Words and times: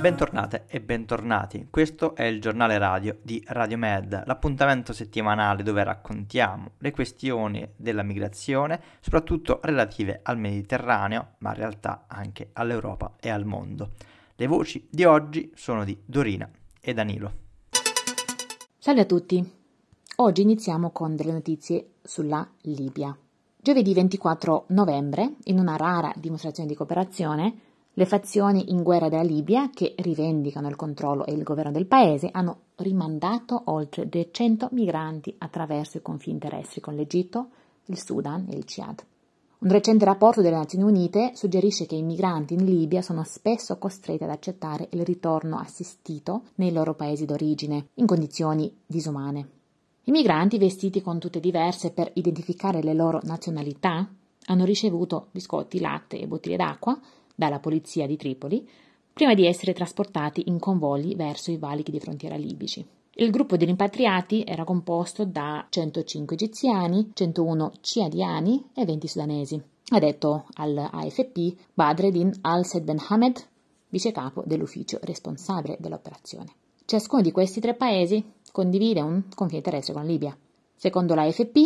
Bentornate 0.00 0.64
e 0.68 0.80
bentornati, 0.80 1.66
questo 1.70 2.14
è 2.14 2.22
il 2.22 2.40
giornale 2.40 2.78
radio 2.78 3.18
di 3.20 3.42
Radio 3.48 3.76
Med, 3.78 4.22
l'appuntamento 4.26 4.92
settimanale 4.92 5.64
dove 5.64 5.82
raccontiamo 5.82 6.74
le 6.78 6.92
questioni 6.92 7.68
della 7.74 8.04
migrazione, 8.04 8.80
soprattutto 9.00 9.58
relative 9.64 10.20
al 10.22 10.38
Mediterraneo, 10.38 11.34
ma 11.38 11.50
in 11.50 11.56
realtà 11.56 12.04
anche 12.06 12.50
all'Europa 12.52 13.16
e 13.18 13.28
al 13.28 13.44
mondo. 13.44 13.90
Le 14.36 14.46
voci 14.46 14.86
di 14.88 15.02
oggi 15.02 15.50
sono 15.56 15.84
di 15.84 16.00
Dorina 16.06 16.48
e 16.80 16.94
Danilo. 16.94 17.49
Salve 18.82 19.02
a 19.02 19.04
tutti, 19.04 19.46
oggi 20.16 20.40
iniziamo 20.40 20.88
con 20.88 21.14
delle 21.14 21.32
notizie 21.32 21.96
sulla 22.02 22.48
Libia. 22.62 23.14
Giovedì 23.54 23.92
24 23.92 24.64
novembre, 24.68 25.34
in 25.44 25.58
una 25.58 25.76
rara 25.76 26.10
dimostrazione 26.16 26.66
di 26.66 26.74
cooperazione, 26.74 27.58
le 27.92 28.06
fazioni 28.06 28.70
in 28.70 28.82
guerra 28.82 29.10
della 29.10 29.22
Libia, 29.22 29.68
che 29.68 29.94
rivendicano 29.98 30.66
il 30.66 30.76
controllo 30.76 31.26
e 31.26 31.32
il 31.34 31.42
governo 31.42 31.72
del 31.72 31.84
paese, 31.84 32.30
hanno 32.32 32.60
rimandato 32.76 33.60
oltre 33.66 34.08
200 34.08 34.70
migranti 34.72 35.34
attraverso 35.36 35.98
i 35.98 36.02
confini 36.02 36.38
terrestri 36.38 36.80
con 36.80 36.94
l'Egitto, 36.94 37.48
il 37.84 37.98
Sudan 37.98 38.46
e 38.48 38.56
il 38.56 38.64
Ciad. 38.64 39.04
Un 39.62 39.68
recente 39.68 40.06
rapporto 40.06 40.40
delle 40.40 40.56
Nazioni 40.56 40.84
Unite 40.84 41.32
suggerisce 41.34 41.84
che 41.84 41.94
i 41.94 42.02
migranti 42.02 42.54
in 42.54 42.64
Libia 42.64 43.02
sono 43.02 43.24
spesso 43.24 43.76
costretti 43.76 44.24
ad 44.24 44.30
accettare 44.30 44.88
il 44.92 45.04
ritorno 45.04 45.58
assistito 45.58 46.44
nei 46.54 46.72
loro 46.72 46.94
paesi 46.94 47.26
d'origine, 47.26 47.88
in 47.96 48.06
condizioni 48.06 48.74
disumane. 48.86 49.48
I 50.04 50.12
migranti, 50.12 50.56
vestiti 50.56 51.02
con 51.02 51.18
tute 51.18 51.40
diverse 51.40 51.90
per 51.90 52.10
identificare 52.14 52.82
le 52.82 52.94
loro 52.94 53.20
nazionalità, 53.24 54.08
hanno 54.46 54.64
ricevuto 54.64 55.26
biscotti, 55.30 55.78
latte 55.78 56.18
e 56.18 56.26
bottiglie 56.26 56.56
d'acqua 56.56 56.98
dalla 57.34 57.58
polizia 57.58 58.06
di 58.06 58.16
Tripoli 58.16 58.66
prima 59.12 59.34
di 59.34 59.44
essere 59.44 59.74
trasportati 59.74 60.44
in 60.46 60.58
convogli 60.58 61.14
verso 61.14 61.50
i 61.50 61.58
valichi 61.58 61.90
di 61.90 62.00
frontiera 62.00 62.36
libici. 62.36 62.82
Il 63.14 63.30
gruppo 63.30 63.56
di 63.56 63.64
rimpatriati 63.64 64.44
era 64.46 64.64
composto 64.64 65.24
da 65.24 65.66
105 65.68 66.36
egiziani, 66.36 67.10
101 67.12 67.72
ciadiani 67.80 68.70
e 68.72 68.84
20 68.84 69.08
sudanesi. 69.08 69.62
Ha 69.88 69.98
detto 69.98 70.46
all'AFP 70.54 71.56
Badreddin 71.74 72.38
al-Said 72.42 72.84
Ben 72.84 73.02
Hamed, 73.08 73.44
vice 73.88 74.12
capo 74.12 74.44
dell'ufficio 74.46 75.00
responsabile 75.02 75.76
dell'operazione. 75.80 76.54
Ciascuno 76.84 77.20
di 77.20 77.32
questi 77.32 77.60
tre 77.60 77.74
paesi 77.74 78.24
condivide 78.52 79.00
un 79.00 79.24
confine 79.34 79.60
terrestre 79.60 79.92
con 79.92 80.06
Libia. 80.06 80.36
Secondo 80.76 81.14
l'AFP, 81.14 81.56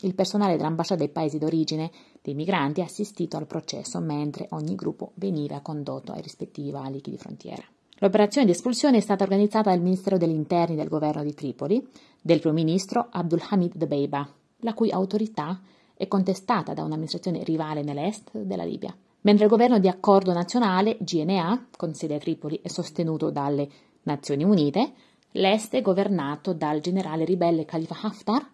il 0.00 0.14
personale 0.14 0.56
dell'ambasciata 0.56 1.00
dei 1.00 1.12
paesi 1.12 1.38
d'origine 1.38 1.90
dei 2.22 2.34
migranti 2.34 2.80
ha 2.80 2.84
assistito 2.84 3.36
al 3.36 3.46
processo 3.46 4.00
mentre 4.00 4.46
ogni 4.50 4.74
gruppo 4.74 5.12
veniva 5.14 5.60
condotto 5.60 6.12
ai 6.12 6.22
rispettivi 6.22 6.70
valichi 6.70 7.10
di 7.10 7.18
frontiera. 7.18 7.62
L'operazione 8.00 8.46
di 8.46 8.52
espulsione 8.52 8.98
è 8.98 9.00
stata 9.00 9.24
organizzata 9.24 9.70
dal 9.70 9.80
Ministero 9.80 10.18
degli 10.18 10.34
Interni 10.34 10.76
del 10.76 10.88
governo 10.88 11.22
di 11.22 11.32
Tripoli, 11.32 11.82
del 12.20 12.40
primo 12.40 12.54
ministro 12.54 13.08
Abdulhamid 13.10 13.74
Dbeiba, 13.74 14.28
la 14.58 14.74
cui 14.74 14.90
autorità 14.90 15.58
è 15.94 16.06
contestata 16.06 16.74
da 16.74 16.84
un'amministrazione 16.84 17.42
rivale 17.42 17.82
nell'est 17.82 18.36
della 18.36 18.64
Libia. 18.64 18.94
Mentre 19.22 19.44
il 19.44 19.50
governo 19.50 19.78
di 19.78 19.88
accordo 19.88 20.34
nazionale, 20.34 20.98
GNA, 21.00 21.68
con 21.74 21.94
sede 21.94 22.16
a 22.16 22.18
Tripoli 22.18 22.60
e 22.60 22.68
sostenuto 22.68 23.30
dalle 23.30 23.66
Nazioni 24.02 24.44
Unite, 24.44 24.92
l'est 25.30 25.74
è 25.74 25.80
governato 25.80 26.52
dal 26.52 26.80
generale 26.80 27.24
ribelle 27.24 27.64
Khalifa 27.64 27.96
Haftar, 28.02 28.46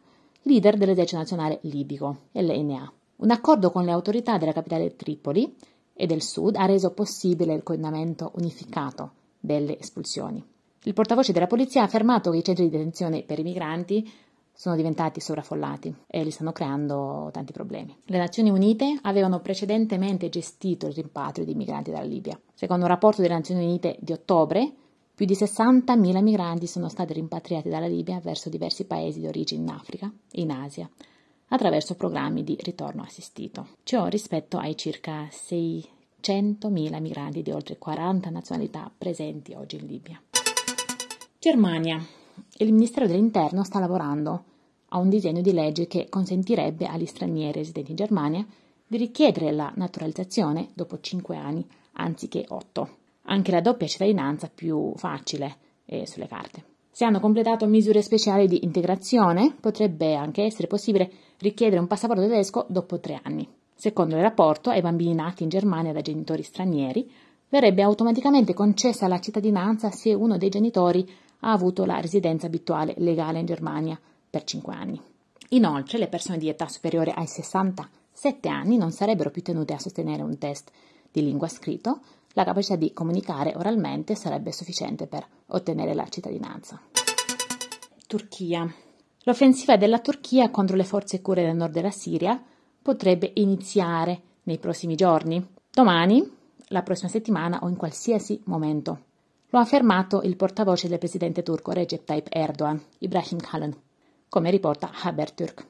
leader 0.43 0.77
dell'esercito 0.77 1.19
nazionale 1.19 1.59
libico, 1.63 2.27
LNA. 2.31 2.93
Un 3.17 3.31
accordo 3.33 3.73
con 3.73 3.85
le 3.85 3.91
autorità 3.91 4.39
della 4.39 4.53
capitale 4.53 4.95
Tripoli 4.95 5.53
e 5.95 6.07
del 6.07 6.23
sud 6.23 6.55
ha 6.55 6.65
reso 6.65 6.93
possibile 6.93 7.55
il 7.55 7.65
coordinamento 7.65 8.31
unificato 8.37 9.15
delle 9.43 9.79
espulsioni. 9.79 10.43
Il 10.85 10.95
portavoce 10.95 11.33
della 11.33 11.47
polizia 11.47 11.83
ha 11.83 11.85
affermato 11.85 12.31
che 12.31 12.39
i 12.39 12.45
centri 12.45 12.65
di 12.65 12.71
detenzione 12.71 13.23
per 13.23 13.39
i 13.39 13.43
migranti 13.43 14.11
sono 14.55 14.77
diventati 14.77 15.21
sovraffollati 15.21 15.95
e 16.07 16.23
li 16.23 16.31
stanno 16.31 16.53
creando 16.53 17.31
tanti 17.33 17.53
problemi. 17.53 17.97
Le 18.05 18.19
Nazioni 18.19 18.51
Unite 18.51 18.99
avevano 19.03 19.41
precedentemente 19.41 20.29
gestito 20.29 20.87
il 20.87 20.95
rimpatrio 20.95 21.45
dei 21.45 21.55
migranti 21.55 21.91
dalla 21.91 22.05
Libia. 22.05 22.39
Secondo 22.55 22.85
un 22.85 22.91
rapporto 22.91 23.23
delle 23.23 23.35
Nazioni 23.35 23.65
Unite 23.65 23.97
di 24.01 24.13
ottobre, 24.13 24.73
più 25.15 25.27
di 25.27 25.35
60.000 25.35 26.23
migranti 26.23 26.67
sono 26.67 26.89
stati 26.89 27.13
rimpatriati 27.13 27.69
dalla 27.69 27.87
Libia 27.87 28.21
verso 28.21 28.49
diversi 28.49 28.85
paesi 28.85 29.21
di 29.21 29.27
origine 29.27 29.63
in 29.63 29.71
Africa 29.71 30.13
e 30.31 30.41
in 30.41 30.51
Asia, 30.51 30.89
attraverso 31.49 31.95
programmi 31.95 32.45
di 32.45 32.57
ritorno 32.61 33.03
assistito. 33.03 33.69
Ciò 33.83 34.07
rispetto 34.07 34.59
ai 34.59 34.77
circa 34.77 35.29
600.000 36.23 37.01
migranti 37.01 37.43
di 37.43 37.51
oltre 37.51 37.77
40 37.77 38.31
nazionalità 38.31 38.91
presenti 38.97 39.55
oggi 39.55 39.77
in 39.77 39.87
Libia. 39.87 40.23
Germania. 41.39 42.01
Il 42.59 42.73
Ministero 42.73 43.07
dell'Interno 43.07 43.65
sta 43.65 43.81
lavorando 43.81 44.45
a 44.91 44.99
un 44.99 45.09
disegno 45.09 45.41
di 45.41 45.53
legge 45.53 45.89
che 45.89 46.09
consentirebbe 46.09 46.87
agli 46.87 47.07
stranieri 47.07 47.59
residenti 47.59 47.91
in 47.91 47.97
Germania 47.97 48.47
di 48.87 48.97
richiedere 48.97 49.51
la 49.51 49.73
naturalizzazione 49.75 50.69
dopo 50.75 51.01
5 51.01 51.37
anni 51.37 51.67
anziché 51.95 52.45
8. 52.47 52.89
Anche 53.23 53.51
la 53.51 53.61
doppia 53.61 53.87
cittadinanza 53.87 54.51
più 54.55 54.93
facile 54.97 55.57
eh, 55.87 56.07
sulle 56.07 56.29
carte. 56.29 56.65
Se 56.91 57.05
hanno 57.05 57.21
completato 57.21 57.67
misure 57.67 58.03
speciali 58.03 58.47
di 58.47 58.65
integrazione, 58.65 59.57
potrebbe 59.59 60.15
anche 60.15 60.43
essere 60.43 60.67
possibile 60.67 61.11
richiedere 61.39 61.81
un 61.81 61.87
passaporto 61.87 62.23
tedesco 62.23 62.67
dopo 62.69 63.01
tre 63.01 63.19
anni. 63.23 63.49
Secondo 63.75 64.17
il 64.17 64.23
rapporto, 64.23 64.71
ai 64.71 64.81
bambini 64.81 65.15
nati 65.15 65.43
in 65.43 65.49
Germania 65.49 65.93
da 65.93 66.01
genitori 66.01 66.43
stranieri 66.43 67.11
verrebbe 67.49 67.83
automaticamente 67.83 68.55
concessa 68.55 69.09
la 69.09 69.21
cittadinanza 69.21 69.91
se 69.91 70.15
uno 70.15 70.39
dei 70.39 70.49
genitori 70.49 71.07
ha 71.41 71.53
avuto 71.53 71.85
la 71.85 72.01
residenza 72.01 72.47
abituale 72.47 72.95
legale 72.99 73.41
in 73.41 73.47
Germania 73.47 73.99
per 74.31 74.45
cinque 74.45 74.75
anni. 74.75 75.01
Inoltre, 75.51 75.99
le 75.99 76.09
persone 76.09 76.39
di 76.39 76.49
età 76.49 76.69
superiore 76.69 77.13
ai 77.13 77.27
67 77.27 78.49
anni 78.49 78.77
non 78.79 78.91
sarebbero 78.91 79.31
più 79.31 79.43
tenute 79.43 79.75
a 79.75 79.79
sostenere 79.79 80.23
un 80.23 80.39
test 80.39 80.71
di 81.11 81.23
lingua 81.23 81.49
scritto, 81.49 82.01
la 82.35 82.45
capacità 82.45 82.77
di 82.77 82.93
comunicare 82.95 83.53
oralmente 83.55 84.15
sarebbe 84.15 84.53
sufficiente 84.53 85.07
per 85.07 85.27
ottenere 85.49 85.93
la 85.93 86.09
cittadinanza. 86.09 86.81
Turchia. 88.07 88.73
L'offensiva 89.25 89.77
della 89.77 89.99
Turchia 89.99 90.51
contro 90.51 90.77
le 90.77 90.85
forze 90.85 91.21
cure 91.21 91.45
del 91.45 91.55
nord 91.55 91.73
della 91.73 91.91
Siria 91.91 92.43
potrebbe 92.83 93.31
iniziare 93.35 94.21
nei 94.45 94.59
prossimi 94.59 94.97
giorni, 94.97 95.47
domani, 95.71 96.29
la 96.69 96.83
prossima 96.83 97.09
settimana 97.09 97.61
o 97.63 97.69
in 97.69 97.77
qualsiasi 97.77 98.41
momento. 98.45 99.05
Lo 99.51 99.59
ha 99.59 99.63
affermato 99.63 100.23
il 100.23 100.37
portavoce 100.37 100.89
del 100.89 100.99
presidente 100.99 101.43
turco 101.43 101.73
Recep 101.73 102.05
Tayyip 102.05 102.27
Erdogan, 102.31 102.83
Ibrahim 102.99 103.39
Kalin, 103.39 103.77
come 104.29 104.51
riporta 104.51 104.91
Haberturk. 104.93 105.67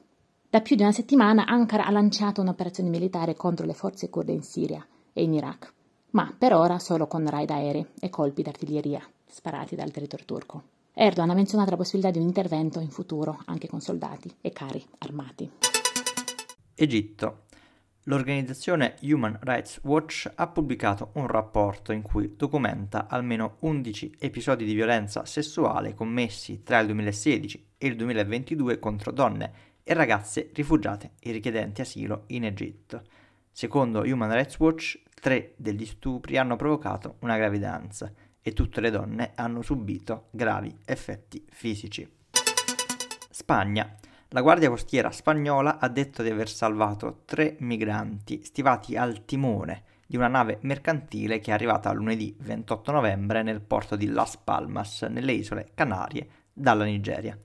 Da 0.49 0.61
più 0.61 0.75
di 0.75 0.81
una 0.81 0.91
settimana 0.91 1.45
Ankara 1.45 1.85
ha 1.85 1.91
lanciato 1.91 2.41
un'operazione 2.41 2.89
militare 2.89 3.35
contro 3.35 3.65
le 3.65 3.73
forze 3.73 4.09
kurde 4.09 4.31
in 4.31 4.43
Siria 4.43 4.85
e 5.11 5.23
in 5.23 5.33
Iraq 5.33 5.73
ma 6.13 6.33
per 6.35 6.53
ora 6.53 6.79
solo 6.79 7.07
con 7.07 7.27
raid 7.27 7.49
aerei 7.49 7.85
e 7.99 8.09
colpi 8.09 8.41
d'artiglieria 8.41 9.01
sparati 9.27 9.75
dal 9.75 9.91
territorio 9.91 10.25
turco. 10.25 10.63
Erdogan 10.93 11.31
ha 11.31 11.33
menzionato 11.33 11.71
la 11.71 11.77
possibilità 11.77 12.11
di 12.11 12.19
un 12.19 12.27
intervento 12.27 12.79
in 12.79 12.89
futuro 12.89 13.39
anche 13.45 13.67
con 13.67 13.81
soldati 13.81 14.31
e 14.41 14.51
carri 14.51 14.83
armati. 14.99 15.72
Egitto. 16.75 17.45
L'organizzazione 18.07 18.95
Human 19.01 19.37
Rights 19.41 19.79
Watch 19.83 20.29
ha 20.35 20.47
pubblicato 20.47 21.11
un 21.13 21.27
rapporto 21.27 21.91
in 21.91 22.01
cui 22.01 22.35
documenta 22.35 23.07
almeno 23.07 23.57
11 23.59 24.15
episodi 24.19 24.65
di 24.65 24.73
violenza 24.73 25.23
sessuale 25.25 25.93
commessi 25.93 26.63
tra 26.63 26.79
il 26.79 26.87
2016 26.87 27.67
e 27.77 27.87
il 27.87 27.95
2022 27.95 28.79
contro 28.79 29.11
donne 29.11 29.71
e 29.83 29.93
ragazze 29.93 30.49
rifugiate 30.53 31.11
e 31.19 31.31
richiedenti 31.31 31.81
asilo 31.81 32.23
in 32.27 32.45
Egitto. 32.45 33.03
Secondo 33.51 34.01
Human 34.01 34.33
Rights 34.33 34.57
Watch, 34.57 35.01
tre 35.13 35.53
degli 35.55 35.85
stupri 35.85 36.37
hanno 36.37 36.55
provocato 36.55 37.17
una 37.19 37.37
gravidanza 37.37 38.11
e 38.41 38.51
tutte 38.51 38.81
le 38.81 38.89
donne 38.89 39.31
hanno 39.35 39.61
subito 39.61 40.27
gravi 40.31 40.75
effetti 40.85 41.45
fisici. 41.49 42.09
Spagna. 43.29 43.95
La 44.33 44.41
Guardia 44.41 44.69
Costiera 44.69 45.11
spagnola 45.11 45.77
ha 45.77 45.87
detto 45.89 46.23
di 46.23 46.29
aver 46.31 46.49
salvato 46.49 47.21
tre 47.23 47.55
migranti 47.59 48.43
stivati 48.43 48.97
al 48.97 49.25
timone 49.25 49.83
di 50.07 50.15
una 50.17 50.27
nave 50.27 50.57
mercantile 50.61 51.37
che 51.37 51.51
è 51.51 51.53
arrivata 51.53 51.91
lunedì 51.91 52.35
28 52.39 52.91
novembre 52.91 53.43
nel 53.43 53.61
porto 53.61 53.95
di 53.95 54.07
Las 54.07 54.37
Palmas, 54.37 55.03
nelle 55.03 55.33
isole 55.33 55.69
Canarie, 55.75 56.27
dalla 56.51 56.83
Nigeria. 56.83 57.37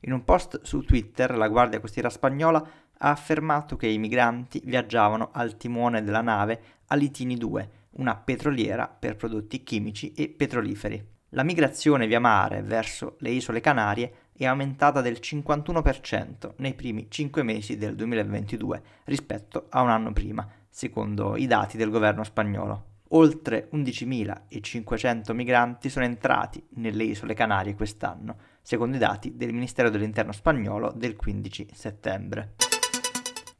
In 0.00 0.12
un 0.12 0.22
post 0.22 0.60
su 0.64 0.82
Twitter 0.82 1.34
la 1.34 1.48
Guardia 1.48 1.80
Costiera 1.80 2.10
spagnola 2.10 2.58
ha 2.58 3.08
affermato 3.10 3.76
che 3.76 3.86
i 3.86 3.96
migranti 3.96 4.60
viaggiavano 4.62 5.30
al 5.32 5.56
timone 5.56 6.04
della 6.04 6.20
nave 6.20 6.60
Alitini 6.88 7.38
2, 7.38 7.70
una 7.92 8.14
petroliera 8.16 8.86
per 8.86 9.16
prodotti 9.16 9.62
chimici 9.62 10.12
e 10.12 10.28
petroliferi. 10.28 11.16
La 11.32 11.42
migrazione 11.42 12.06
via 12.06 12.20
mare 12.20 12.62
verso 12.62 13.16
le 13.20 13.30
isole 13.30 13.60
Canarie 13.60 14.27
è 14.44 14.46
aumentata 14.46 15.00
del 15.00 15.18
51% 15.20 16.52
nei 16.58 16.74
primi 16.74 17.06
5 17.08 17.42
mesi 17.42 17.76
del 17.76 17.94
2022 17.94 18.82
rispetto 19.04 19.66
a 19.70 19.82
un 19.82 19.90
anno 19.90 20.12
prima, 20.12 20.48
secondo 20.68 21.36
i 21.36 21.46
dati 21.46 21.76
del 21.76 21.90
governo 21.90 22.22
spagnolo. 22.24 22.84
Oltre 23.12 23.68
11.500 23.72 25.32
migranti 25.32 25.88
sono 25.88 26.04
entrati 26.04 26.64
nelle 26.74 27.04
isole 27.04 27.34
Canarie 27.34 27.74
quest'anno, 27.74 28.36
secondo 28.60 28.96
i 28.96 29.00
dati 29.00 29.36
del 29.36 29.52
Ministero 29.52 29.88
dell'Interno 29.88 30.32
spagnolo 30.32 30.92
del 30.94 31.16
15 31.16 31.68
settembre. 31.72 32.54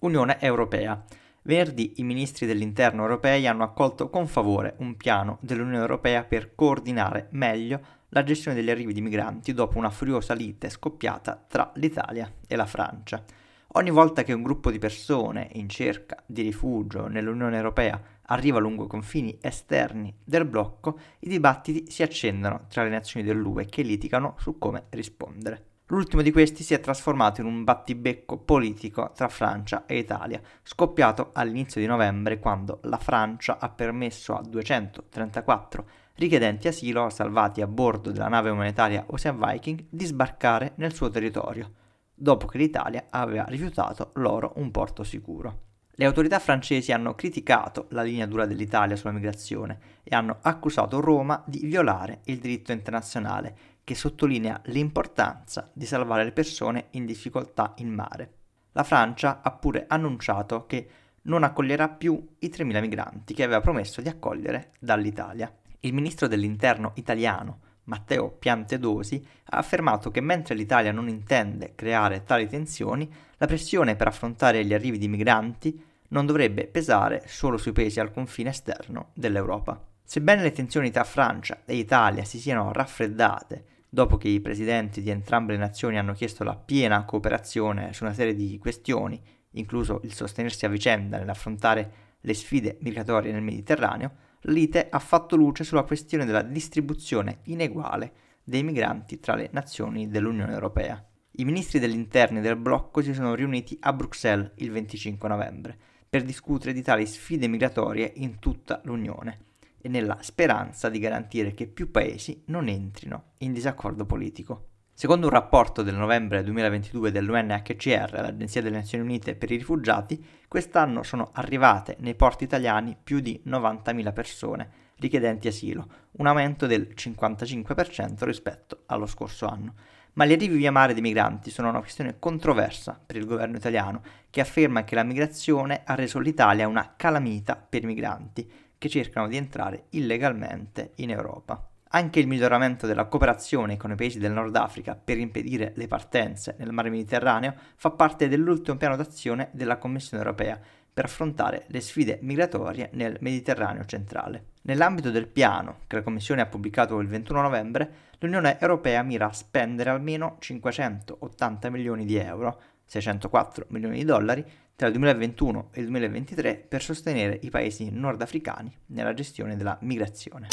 Unione 0.00 0.38
Europea. 0.40 1.02
Venerdì 1.48 1.94
i 1.96 2.04
ministri 2.04 2.44
dell'interno 2.44 3.00
europei 3.00 3.46
hanno 3.46 3.64
accolto 3.64 4.10
con 4.10 4.26
favore 4.26 4.74
un 4.80 4.98
piano 4.98 5.38
dell'Unione 5.40 5.78
Europea 5.78 6.22
per 6.24 6.54
coordinare 6.54 7.28
meglio 7.30 7.80
la 8.10 8.22
gestione 8.22 8.54
degli 8.54 8.68
arrivi 8.68 8.92
di 8.92 9.00
migranti 9.00 9.54
dopo 9.54 9.78
una 9.78 9.88
furiosa 9.88 10.34
lite 10.34 10.68
scoppiata 10.68 11.42
tra 11.48 11.72
l'Italia 11.76 12.30
e 12.46 12.54
la 12.54 12.66
Francia. 12.66 13.24
Ogni 13.72 13.88
volta 13.88 14.24
che 14.24 14.34
un 14.34 14.42
gruppo 14.42 14.70
di 14.70 14.78
persone 14.78 15.48
in 15.52 15.70
cerca 15.70 16.22
di 16.26 16.42
rifugio 16.42 17.06
nell'Unione 17.06 17.56
Europea 17.56 17.98
arriva 18.26 18.58
lungo 18.58 18.84
i 18.84 18.88
confini 18.88 19.38
esterni 19.40 20.14
del 20.22 20.44
blocco, 20.44 20.98
i 21.20 21.30
dibattiti 21.30 21.90
si 21.90 22.02
accendono 22.02 22.66
tra 22.68 22.82
le 22.82 22.90
nazioni 22.90 23.24
dell'UE 23.24 23.64
che 23.64 23.80
litigano 23.80 24.34
su 24.36 24.58
come 24.58 24.84
rispondere. 24.90 25.67
L'ultimo 25.90 26.20
di 26.20 26.30
questi 26.30 26.62
si 26.62 26.74
è 26.74 26.80
trasformato 26.80 27.40
in 27.40 27.46
un 27.46 27.64
battibecco 27.64 28.36
politico 28.36 29.10
tra 29.14 29.28
Francia 29.28 29.86
e 29.86 29.96
Italia, 29.96 30.38
scoppiato 30.62 31.30
all'inizio 31.32 31.80
di 31.80 31.86
novembre 31.86 32.38
quando 32.38 32.80
la 32.82 32.98
Francia 32.98 33.58
ha 33.58 33.70
permesso 33.70 34.34
a 34.34 34.42
234 34.42 35.88
richiedenti 36.16 36.68
asilo 36.68 37.08
salvati 37.08 37.62
a 37.62 37.66
bordo 37.66 38.10
della 38.10 38.28
nave 38.28 38.50
umanitaria 38.50 39.04
Ocean 39.08 39.38
Viking 39.38 39.86
di 39.88 40.04
sbarcare 40.04 40.72
nel 40.74 40.92
suo 40.92 41.08
territorio, 41.08 41.72
dopo 42.12 42.46
che 42.46 42.58
l'Italia 42.58 43.06
aveva 43.08 43.44
rifiutato 43.44 44.10
loro 44.14 44.52
un 44.56 44.70
porto 44.70 45.04
sicuro. 45.04 45.67
Le 46.00 46.04
autorità 46.04 46.38
francesi 46.38 46.92
hanno 46.92 47.16
criticato 47.16 47.86
la 47.90 48.02
linea 48.02 48.24
dura 48.24 48.46
dell'Italia 48.46 48.94
sulla 48.94 49.10
migrazione 49.10 49.80
e 50.04 50.14
hanno 50.14 50.38
accusato 50.42 51.00
Roma 51.00 51.42
di 51.44 51.66
violare 51.66 52.20
il 52.26 52.38
diritto 52.38 52.70
internazionale 52.70 53.56
che 53.82 53.96
sottolinea 53.96 54.60
l'importanza 54.66 55.68
di 55.72 55.86
salvare 55.86 56.22
le 56.22 56.30
persone 56.30 56.86
in 56.90 57.04
difficoltà 57.04 57.72
in 57.78 57.92
mare. 57.92 58.32
La 58.72 58.84
Francia 58.84 59.40
ha 59.42 59.50
pure 59.50 59.86
annunciato 59.88 60.66
che 60.66 60.88
non 61.22 61.42
accoglierà 61.42 61.88
più 61.88 62.36
i 62.38 62.46
3.000 62.46 62.80
migranti 62.80 63.34
che 63.34 63.42
aveva 63.42 63.60
promesso 63.60 64.00
di 64.00 64.08
accogliere 64.08 64.74
dall'Italia. 64.78 65.52
Il 65.80 65.94
ministro 65.94 66.28
dell'interno 66.28 66.92
italiano, 66.94 67.58
Matteo 67.84 68.30
Piantedosi, 68.30 69.26
ha 69.46 69.56
affermato 69.56 70.12
che 70.12 70.20
mentre 70.20 70.54
l'Italia 70.54 70.92
non 70.92 71.08
intende 71.08 71.74
creare 71.74 72.22
tali 72.22 72.46
tensioni, 72.46 73.12
la 73.38 73.46
pressione 73.46 73.96
per 73.96 74.06
affrontare 74.06 74.64
gli 74.64 74.74
arrivi 74.74 74.98
di 74.98 75.08
migranti 75.08 75.86
non 76.08 76.26
dovrebbe 76.26 76.66
pesare 76.66 77.24
solo 77.26 77.56
sui 77.56 77.72
paesi 77.72 78.00
al 78.00 78.12
confine 78.12 78.50
esterno 78.50 79.10
dell'Europa. 79.14 79.82
Sebbene 80.02 80.42
le 80.42 80.52
tensioni 80.52 80.90
tra 80.90 81.04
Francia 81.04 81.62
e 81.64 81.76
Italia 81.76 82.24
si 82.24 82.38
siano 82.38 82.72
raffreddate 82.72 83.64
dopo 83.88 84.16
che 84.16 84.28
i 84.28 84.40
presidenti 84.40 85.02
di 85.02 85.10
entrambe 85.10 85.52
le 85.52 85.58
nazioni 85.58 85.98
hanno 85.98 86.12
chiesto 86.12 86.44
la 86.44 86.56
piena 86.56 87.04
cooperazione 87.04 87.92
su 87.92 88.04
una 88.04 88.12
serie 88.12 88.34
di 88.34 88.58
questioni, 88.58 89.20
incluso 89.52 90.00
il 90.04 90.12
sostenersi 90.12 90.66
a 90.66 90.68
vicenda 90.68 91.18
nell'affrontare 91.18 91.92
le 92.20 92.34
sfide 92.34 92.78
migratorie 92.80 93.32
nel 93.32 93.42
Mediterraneo, 93.42 94.12
l'ITE 94.42 94.88
ha 94.90 94.98
fatto 94.98 95.36
luce 95.36 95.64
sulla 95.64 95.82
questione 95.82 96.24
della 96.24 96.42
distribuzione 96.42 97.40
ineguale 97.44 98.12
dei 98.44 98.62
migranti 98.62 99.20
tra 99.20 99.34
le 99.34 99.48
nazioni 99.52 100.08
dell'Unione 100.08 100.52
Europea. 100.52 101.02
I 101.32 101.44
ministri 101.44 101.78
degli 101.78 101.94
interni 101.94 102.40
del 102.40 102.56
blocco 102.56 103.00
si 103.00 103.14
sono 103.14 103.34
riuniti 103.34 103.76
a 103.80 103.92
Bruxelles 103.92 104.52
il 104.56 104.70
25 104.70 105.28
novembre 105.28 105.78
per 106.08 106.22
discutere 106.22 106.72
di 106.72 106.82
tali 106.82 107.06
sfide 107.06 107.48
migratorie 107.48 108.12
in 108.16 108.38
tutta 108.38 108.80
l'Unione 108.84 109.46
e 109.80 109.88
nella 109.88 110.18
speranza 110.20 110.88
di 110.88 110.98
garantire 110.98 111.52
che 111.52 111.66
più 111.66 111.90
paesi 111.90 112.42
non 112.46 112.68
entrino 112.68 113.32
in 113.38 113.52
disaccordo 113.52 114.04
politico. 114.06 114.66
Secondo 114.92 115.26
un 115.26 115.32
rapporto 115.32 115.82
del 115.82 115.94
novembre 115.94 116.42
2022 116.42 117.12
dell'UNHCR, 117.12 118.10
l'Agenzia 118.14 118.60
delle 118.62 118.78
Nazioni 118.78 119.04
Unite 119.04 119.36
per 119.36 119.52
i 119.52 119.56
rifugiati, 119.56 120.24
quest'anno 120.48 121.04
sono 121.04 121.30
arrivate 121.34 121.96
nei 122.00 122.16
porti 122.16 122.42
italiani 122.42 122.96
più 123.00 123.20
di 123.20 123.40
90.000 123.46 124.12
persone 124.12 124.70
richiedenti 124.98 125.48
asilo, 125.48 125.86
un 126.12 126.26
aumento 126.26 126.66
del 126.66 126.92
55% 126.94 128.24
rispetto 128.24 128.82
allo 128.86 129.06
scorso 129.06 129.46
anno. 129.46 129.74
Ma 130.18 130.26
gli 130.26 130.32
arrivi 130.32 130.56
via 130.56 130.72
mare 130.72 130.94
di 130.94 131.00
migranti 131.00 131.48
sono 131.48 131.68
una 131.68 131.78
questione 131.78 132.16
controversa 132.18 133.00
per 133.06 133.14
il 133.14 133.24
governo 133.24 133.56
italiano, 133.56 134.02
che 134.30 134.40
afferma 134.40 134.82
che 134.82 134.96
la 134.96 135.04
migrazione 135.04 135.82
ha 135.84 135.94
reso 135.94 136.18
l'Italia 136.18 136.66
una 136.66 136.94
calamita 136.96 137.54
per 137.54 137.84
i 137.84 137.86
migranti, 137.86 138.50
che 138.76 138.88
cercano 138.88 139.28
di 139.28 139.36
entrare 139.36 139.84
illegalmente 139.90 140.90
in 140.96 141.10
Europa. 141.10 141.64
Anche 141.90 142.18
il 142.18 142.26
miglioramento 142.26 142.88
della 142.88 143.04
cooperazione 143.04 143.76
con 143.76 143.92
i 143.92 143.94
paesi 143.94 144.18
del 144.18 144.32
Nord 144.32 144.56
Africa 144.56 144.96
per 144.96 145.18
impedire 145.18 145.72
le 145.76 145.86
partenze 145.86 146.56
nel 146.58 146.72
mare 146.72 146.90
Mediterraneo 146.90 147.54
fa 147.76 147.92
parte 147.92 148.26
dell'ultimo 148.26 148.76
piano 148.76 148.96
d'azione 148.96 149.50
della 149.52 149.78
Commissione 149.78 150.24
europea 150.24 150.60
per 150.98 151.06
affrontare 151.06 151.62
le 151.68 151.80
sfide 151.80 152.18
migratorie 152.22 152.90
nel 152.94 153.18
Mediterraneo 153.20 153.84
centrale. 153.84 154.46
Nell'ambito 154.62 155.12
del 155.12 155.28
piano 155.28 155.82
che 155.86 155.94
la 155.94 156.02
Commissione 156.02 156.40
ha 156.40 156.46
pubblicato 156.46 156.98
il 156.98 157.06
21 157.06 157.40
novembre, 157.40 157.90
l'Unione 158.18 158.58
Europea 158.58 159.04
mira 159.04 159.26
a 159.26 159.32
spendere 159.32 159.90
almeno 159.90 160.38
580 160.40 161.70
milioni 161.70 162.04
di 162.04 162.16
euro, 162.16 162.60
604 162.84 163.66
milioni 163.68 163.98
di 163.98 164.04
dollari, 164.04 164.44
tra 164.74 164.88
il 164.88 164.92
2021 164.94 165.68
e 165.70 165.78
il 165.78 165.86
2023 165.86 166.56
per 166.68 166.82
sostenere 166.82 167.38
i 167.42 167.48
paesi 167.50 167.90
nordafricani 167.92 168.76
nella 168.86 169.14
gestione 169.14 169.56
della 169.56 169.78
migrazione. 169.82 170.48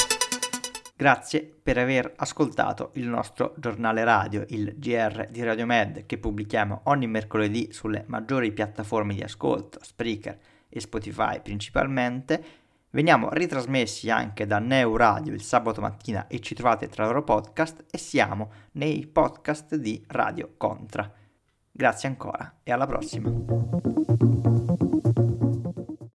Grazie 0.98 1.42
per 1.62 1.76
aver 1.76 2.10
ascoltato 2.16 2.92
il 2.94 3.06
nostro 3.06 3.52
giornale 3.58 4.02
radio, 4.02 4.46
il 4.48 4.76
GR 4.78 5.28
di 5.30 5.42
Radio 5.42 5.66
Med, 5.66 6.06
che 6.06 6.16
pubblichiamo 6.16 6.80
ogni 6.84 7.06
mercoledì 7.06 7.70
sulle 7.70 8.04
maggiori 8.06 8.50
piattaforme 8.50 9.12
di 9.12 9.20
ascolto, 9.20 9.78
Spreaker 9.82 10.38
e 10.70 10.80
Spotify 10.80 11.42
principalmente. 11.42 12.42
Veniamo 12.88 13.28
ritrasmessi 13.30 14.08
anche 14.08 14.46
da 14.46 14.58
Neu 14.58 14.96
Radio 14.96 15.34
il 15.34 15.42
sabato 15.42 15.82
mattina 15.82 16.28
e 16.28 16.40
ci 16.40 16.54
trovate 16.54 16.88
tra 16.88 17.04
loro 17.04 17.22
podcast 17.22 17.84
e 17.90 17.98
siamo 17.98 18.50
nei 18.72 19.06
podcast 19.06 19.74
di 19.76 20.02
Radio 20.06 20.54
Contra. 20.56 21.12
Grazie 21.70 22.08
ancora 22.08 22.60
e 22.62 22.72
alla 22.72 22.86
prossima. 22.86 24.55